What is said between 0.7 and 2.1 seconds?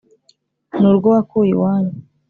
ni urwo wakuye iwanyu